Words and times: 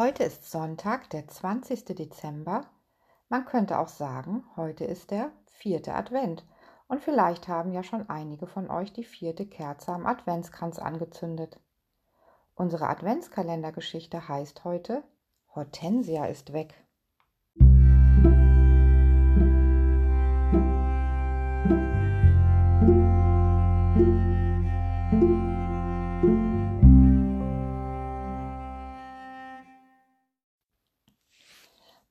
Heute 0.00 0.24
ist 0.24 0.50
Sonntag, 0.50 1.10
der 1.10 1.28
20. 1.28 1.84
Dezember. 1.84 2.62
Man 3.28 3.44
könnte 3.44 3.78
auch 3.78 3.88
sagen, 3.88 4.44
heute 4.56 4.86
ist 4.86 5.10
der 5.10 5.30
vierte 5.52 5.94
Advent. 5.94 6.46
Und 6.88 7.02
vielleicht 7.02 7.48
haben 7.48 7.70
ja 7.70 7.82
schon 7.82 8.08
einige 8.08 8.46
von 8.46 8.70
euch 8.70 8.94
die 8.94 9.04
vierte 9.04 9.46
Kerze 9.46 9.92
am 9.92 10.06
Adventskranz 10.06 10.78
angezündet. 10.78 11.60
Unsere 12.54 12.88
Adventskalendergeschichte 12.88 14.26
heißt 14.26 14.64
heute 14.64 15.04
Hortensia 15.54 16.24
ist 16.24 16.54
weg. 16.54 16.74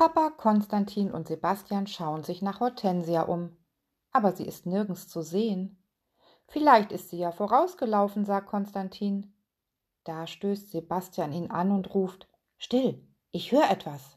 Papa, 0.00 0.30
Konstantin 0.30 1.10
und 1.10 1.28
Sebastian 1.28 1.86
schauen 1.86 2.24
sich 2.24 2.40
nach 2.40 2.60
Hortensia 2.60 3.20
um. 3.24 3.54
Aber 4.12 4.32
sie 4.32 4.46
ist 4.46 4.64
nirgends 4.64 5.08
zu 5.08 5.20
sehen. 5.20 5.84
Vielleicht 6.46 6.90
ist 6.90 7.10
sie 7.10 7.18
ja 7.18 7.32
vorausgelaufen, 7.32 8.24
sagt 8.24 8.46
Konstantin. 8.46 9.34
Da 10.04 10.26
stößt 10.26 10.70
Sebastian 10.70 11.34
ihn 11.34 11.50
an 11.50 11.70
und 11.70 11.92
ruft 11.92 12.30
Still, 12.56 13.06
ich 13.30 13.52
höre 13.52 13.70
etwas. 13.70 14.16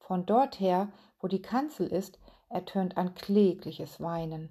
Von 0.00 0.26
dort 0.26 0.58
her, 0.58 0.88
wo 1.20 1.28
die 1.28 1.40
Kanzel 1.40 1.86
ist, 1.86 2.18
ertönt 2.48 2.96
ein 2.96 3.14
klägliches 3.14 4.00
Weinen. 4.00 4.50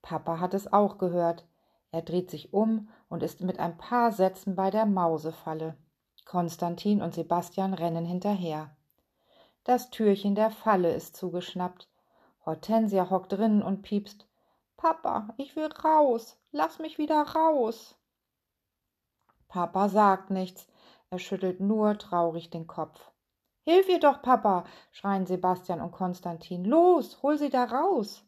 Papa 0.00 0.40
hat 0.40 0.54
es 0.54 0.72
auch 0.72 0.96
gehört. 0.96 1.46
Er 1.90 2.00
dreht 2.00 2.30
sich 2.30 2.54
um 2.54 2.88
und 3.10 3.22
ist 3.22 3.42
mit 3.42 3.58
ein 3.58 3.76
paar 3.76 4.10
Sätzen 4.10 4.56
bei 4.56 4.70
der 4.70 4.86
Mausefalle. 4.86 5.76
Konstantin 6.24 7.02
und 7.02 7.12
Sebastian 7.12 7.74
rennen 7.74 8.06
hinterher. 8.06 8.74
Das 9.64 9.90
Türchen 9.90 10.34
der 10.34 10.50
Falle 10.50 10.94
ist 10.94 11.16
zugeschnappt. 11.16 11.88
Hortensia 12.46 13.10
hockt 13.10 13.32
drinnen 13.32 13.62
und 13.62 13.82
piepst. 13.82 14.26
Papa, 14.76 15.34
ich 15.36 15.56
will 15.56 15.68
raus. 15.84 16.38
Lass 16.52 16.78
mich 16.78 16.96
wieder 16.96 17.22
raus. 17.22 17.98
Papa 19.48 19.88
sagt 19.88 20.30
nichts. 20.30 20.66
Er 21.10 21.18
schüttelt 21.18 21.60
nur 21.60 21.98
traurig 21.98 22.50
den 22.50 22.66
Kopf. 22.66 23.10
Hilf 23.64 23.88
ihr 23.88 24.00
doch, 24.00 24.22
Papa, 24.22 24.64
schreien 24.90 25.26
Sebastian 25.26 25.80
und 25.80 25.92
Konstantin. 25.92 26.64
Los, 26.64 27.22
hol 27.22 27.36
sie 27.36 27.50
da 27.50 27.64
raus. 27.64 28.24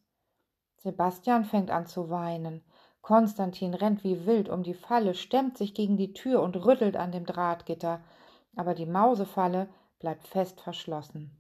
Sebastian 0.77 1.45
fängt 1.45 1.71
an 1.71 1.87
zu 1.87 2.11
weinen. 2.11 2.63
Konstantin 3.01 3.73
rennt 3.75 4.05
wie 4.05 4.27
wild 4.27 4.49
um 4.49 4.63
die 4.63 4.75
Falle, 4.75 5.15
stemmt 5.15 5.57
sich 5.57 5.75
gegen 5.75 5.97
die 5.97 6.13
Tür 6.13 6.43
und 6.43 6.57
rüttelt 6.57 6.97
an 6.97 7.13
dem 7.13 7.25
Drahtgitter. 7.25 8.01
Aber 8.57 8.75
die 8.75 8.87
Mausefalle 8.87 9.69
bleibt 10.03 10.27
fest 10.27 10.61
verschlossen. 10.61 11.31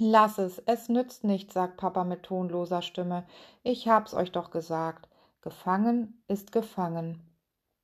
Lass 0.00 0.38
es, 0.38 0.58
es 0.60 0.88
nützt 0.88 1.24
nichts, 1.24 1.54
sagt 1.54 1.76
Papa 1.76 2.04
mit 2.04 2.22
tonloser 2.22 2.82
Stimme. 2.82 3.26
Ich 3.62 3.86
hab's 3.86 4.14
euch 4.14 4.32
doch 4.32 4.50
gesagt. 4.50 5.08
Gefangen 5.42 6.22
ist 6.26 6.52
gefangen. 6.52 7.22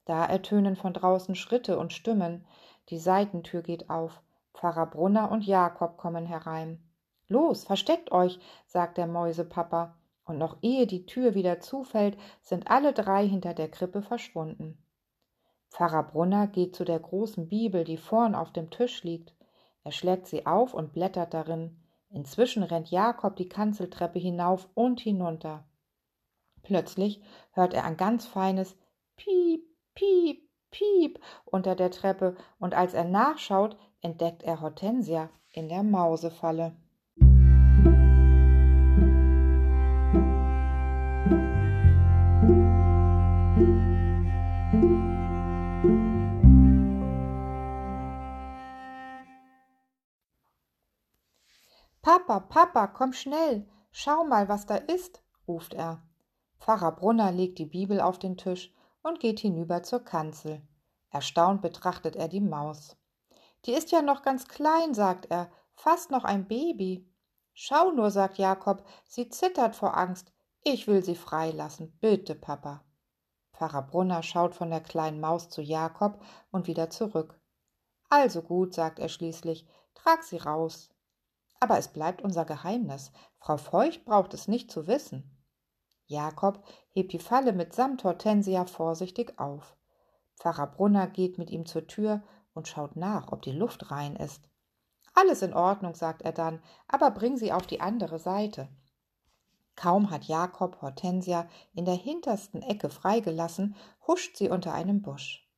Da 0.07 0.25
ertönen 0.25 0.77
von 0.77 0.95
draußen 0.95 1.35
Schritte 1.35 1.79
und 1.79 1.93
Stimmen. 1.93 2.47
Die 2.89 2.99
Seitentür 2.99 3.63
geht 3.63 3.91
auf. 3.91 4.23
Pfarrer 4.55 4.87
Brunner 4.87 5.31
und 5.31 5.45
Jakob 5.45 5.99
kommen 5.99 6.25
herein. 6.25 6.83
Los, 7.29 7.65
versteckt 7.65 8.13
euch, 8.13 8.39
sagt 8.67 8.97
der 8.97 9.07
Mäusepapa. 9.07 9.95
Und 10.25 10.39
noch 10.39 10.57
ehe 10.63 10.87
die 10.87 11.05
Tür 11.05 11.35
wieder 11.35 11.61
zufällt, 11.61 12.17
sind 12.41 12.71
alle 12.71 12.95
drei 12.95 13.29
hinter 13.29 13.53
der 13.53 13.71
Krippe 13.71 14.01
verschwunden. 14.01 14.84
Pfarrer 15.75 16.05
Brunner 16.05 16.47
geht 16.47 16.77
zu 16.77 16.85
der 16.85 17.01
großen 17.01 17.49
Bibel, 17.49 17.83
die 17.83 17.97
vorn 17.97 18.37
auf 18.37 18.53
dem 18.53 18.71
Tisch 18.71 19.03
liegt. 19.03 19.35
Er 19.83 19.91
schlägt 19.91 20.29
sie 20.29 20.47
auf 20.47 20.73
und 20.73 20.93
blättert 20.93 21.35
darin. 21.35 21.83
Inzwischen 22.11 22.63
rennt 22.63 22.93
Jakob 22.93 23.35
die 23.35 23.49
Kanzeltreppe 23.49 24.21
hinauf 24.21 24.69
und 24.75 25.01
hinunter. 25.01 25.65
Plötzlich 26.63 27.21
hört 27.51 27.75
er 27.75 27.83
ein 27.83 27.97
ganz 27.97 28.25
feines 28.25 28.77
Piep, 29.17 29.65
Piep, 29.97 30.49
Piep 30.71 31.19
unter 31.45 31.75
der 31.75 31.91
Treppe, 31.91 32.37
und 32.61 32.75
als 32.75 32.95
er 32.95 33.05
nachschaut, 33.05 33.77
entdeckt 34.01 34.45
er 34.45 34.61
Hortensia 34.61 35.29
in 35.51 35.69
der 35.69 35.83
Mausefalle. 35.83 36.77
Papa, 52.05 52.39
Papa, 52.39 52.87
komm 52.89 53.15
schnell, 53.15 53.67
schau 53.91 54.25
mal, 54.25 54.47
was 54.47 54.67
da 54.67 54.77
ist, 54.77 55.23
ruft 55.49 55.73
er. 55.73 56.03
Pfarrer 56.61 56.93
Brunner 56.93 57.33
legt 57.33 57.59
die 57.59 57.65
Bibel 57.65 57.99
auf 57.99 58.19
den 58.19 58.37
Tisch 58.37 58.75
und 59.03 59.21
geht 59.21 59.41
hinüber 59.41 59.83
zur 59.83 60.05
Kanzel. 60.05 60.61
Erstaunt 61.09 61.63
betrachtet 61.63 62.15
er 62.15 62.29
die 62.29 62.43
Maus. 62.43 62.99
Die 63.65 63.73
ist 63.73 63.91
ja 63.91 64.03
noch 64.03 64.21
ganz 64.21 64.49
klein, 64.49 64.93
sagt 64.93 65.31
er, 65.31 65.51
fast 65.73 66.11
noch 66.11 66.25
ein 66.25 66.47
Baby. 66.47 67.11
Schau 67.55 67.91
nur, 67.91 68.11
sagt 68.11 68.37
Jakob, 68.37 68.87
sie 69.09 69.31
zittert 69.31 69.75
vor 69.75 69.97
Angst. 69.97 70.31
Ich 70.63 70.87
will 70.87 71.03
sie 71.03 71.17
freilassen, 71.17 71.97
bitte, 72.03 72.35
Papa. 72.35 72.85
Pfarrer 73.55 73.81
Brunner 73.81 74.23
schaut 74.23 74.55
von 74.55 74.69
der 74.69 74.83
kleinen 74.83 75.23
Maus 75.23 75.49
zu 75.49 75.63
Jakob 75.63 76.23
und 76.51 76.67
wieder 76.67 76.91
zurück. 76.91 77.41
Also 78.11 78.43
gut, 78.43 78.75
sagt 78.75 78.99
er 78.99 79.09
schließlich, 79.09 79.67
trag 79.95 80.23
sie 80.23 80.37
raus. 80.37 80.94
Aber 81.65 81.79
es 81.79 81.89
bleibt 81.89 82.21
unser 82.21 82.45
Geheimnis. 82.45 83.11
Frau 83.39 83.57
Feucht 83.57 84.05
braucht 84.05 84.35
es 84.35 84.49
nicht 84.49 84.71
zu 84.71 84.87
wissen. 84.87 85.35
Jakob 86.05 86.63
hebt 86.91 87.15
die 87.15 87.19
Falle 87.19 87.55
mitsamt 87.55 88.05
Hortensia 88.05 88.67
vorsichtig 88.67 89.39
auf. 89.39 89.75
Pfarrer 90.37 90.67
Brunner 90.67 91.07
geht 91.07 91.39
mit 91.39 91.49
ihm 91.49 91.65
zur 91.65 91.87
Tür 91.87 92.23
und 92.53 92.69
schaut 92.69 92.97
nach, 92.97 93.33
ob 93.33 93.41
die 93.41 93.53
Luft 93.53 93.91
rein 93.91 94.15
ist. 94.15 94.51
Alles 95.15 95.41
in 95.41 95.55
Ordnung, 95.55 95.95
sagt 95.95 96.21
er 96.21 96.33
dann, 96.33 96.61
aber 96.87 97.11
bring 97.13 97.39
sie 97.39 97.51
auf 97.51 97.67
die 97.67 97.81
andere 97.81 98.19
Seite. 98.19 98.69
Kaum 99.75 100.11
hat 100.11 100.25
Jakob 100.25 100.83
Hortensia 100.83 101.49
in 101.73 101.87
der 101.87 101.95
hintersten 101.95 102.61
Ecke 102.61 102.91
freigelassen, 102.91 103.75
huscht 104.07 104.37
sie 104.37 104.51
unter 104.51 104.75
einem 104.75 105.01
Busch. 105.01 105.49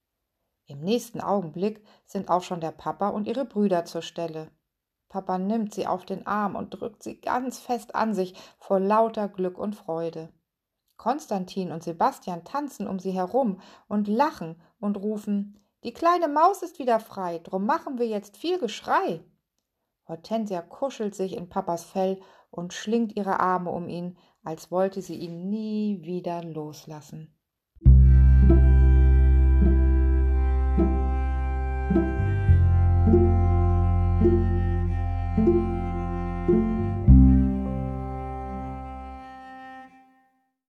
Im 0.67 0.83
nächsten 0.83 1.21
Augenblick 1.21 1.85
sind 2.05 2.29
auch 2.29 2.45
schon 2.45 2.61
der 2.61 2.71
Papa 2.71 3.09
und 3.09 3.27
ihre 3.27 3.45
Brüder 3.45 3.85
zur 3.87 4.03
Stelle. 4.03 4.53
Papa 5.17 5.39
nimmt 5.39 5.73
sie 5.73 5.87
auf 5.87 6.05
den 6.05 6.27
Arm 6.27 6.57
und 6.57 6.69
drückt 6.69 7.03
sie 7.03 7.19
ganz 7.19 7.59
fest 7.59 7.95
an 7.95 8.13
sich 8.13 8.35
vor 8.59 8.79
lauter 8.79 9.29
Glück 9.29 9.57
und 9.57 9.75
Freude. 9.75 10.29
Konstantin 10.99 11.73
und 11.73 11.83
Sebastian 11.83 12.45
tanzen 12.45 12.87
um 12.87 12.99
sie 12.99 13.13
herum 13.13 13.63
und 13.89 14.09
lachen 14.09 14.61
und 14.79 14.99
rufen 14.99 15.59
Die 15.85 15.95
kleine 15.95 16.29
Maus 16.29 16.61
ist 16.61 16.79
wieder 16.79 17.01
frei, 17.01 17.39
drum 17.39 17.65
machen 17.65 17.97
wir 17.97 18.07
jetzt 18.07 18.37
viel 18.37 18.59
Geschrei. 18.59 19.25
Hortensia 20.07 20.61
kuschelt 20.61 21.15
sich 21.15 21.35
in 21.35 21.49
Papas 21.49 21.85
Fell 21.85 22.21
und 22.51 22.75
schlingt 22.75 23.17
ihre 23.17 23.41
Arme 23.41 23.71
um 23.71 23.89
ihn, 23.89 24.19
als 24.45 24.71
wollte 24.71 25.01
sie 25.01 25.17
ihn 25.17 25.49
nie 25.49 26.03
wieder 26.03 26.45
loslassen. 26.45 27.35